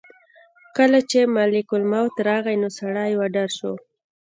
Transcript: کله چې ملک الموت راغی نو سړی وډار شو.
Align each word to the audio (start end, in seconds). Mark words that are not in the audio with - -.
کله 0.77 0.99
چې 1.09 1.19
ملک 1.35 1.67
الموت 1.77 2.15
راغی 2.27 2.55
نو 2.61 2.69
سړی 2.79 3.11
وډار 3.19 3.49
شو. 3.57 3.71